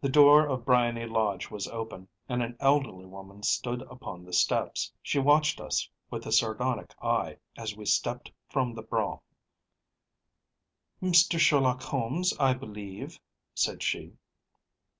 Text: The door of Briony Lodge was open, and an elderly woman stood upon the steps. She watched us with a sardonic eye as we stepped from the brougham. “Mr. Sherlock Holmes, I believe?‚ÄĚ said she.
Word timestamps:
The 0.00 0.08
door 0.08 0.46
of 0.46 0.64
Briony 0.64 1.04
Lodge 1.04 1.50
was 1.50 1.66
open, 1.66 2.06
and 2.28 2.44
an 2.44 2.56
elderly 2.60 3.06
woman 3.06 3.42
stood 3.42 3.82
upon 3.90 4.24
the 4.24 4.32
steps. 4.32 4.92
She 5.02 5.18
watched 5.18 5.60
us 5.60 5.90
with 6.12 6.24
a 6.26 6.30
sardonic 6.30 6.94
eye 7.02 7.38
as 7.58 7.74
we 7.76 7.84
stepped 7.86 8.30
from 8.48 8.72
the 8.72 8.82
brougham. 8.82 9.18
“Mr. 11.02 11.40
Sherlock 11.40 11.82
Holmes, 11.82 12.32
I 12.38 12.54
believe?‚ÄĚ 12.54 13.18
said 13.52 13.82
she. 13.82 14.12